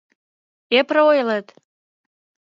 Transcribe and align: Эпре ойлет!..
Эпре 0.77 1.01
ойлет!.. 1.09 1.47